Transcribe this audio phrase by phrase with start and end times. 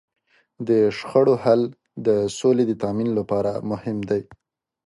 [0.67, 1.61] د شخړو حل
[2.07, 2.09] د
[2.39, 4.21] سولې د تامین لپاره مهم دی.